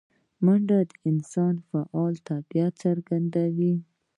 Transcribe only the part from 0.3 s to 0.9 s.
منډه